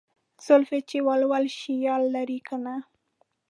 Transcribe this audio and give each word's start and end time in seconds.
زلفې 0.45 0.79
چې 0.89 0.97
ول 1.07 1.21
ول 1.31 1.45
شي 1.57 1.73
يار 1.85 2.01
لره 2.13 2.37
کنه 2.47 2.75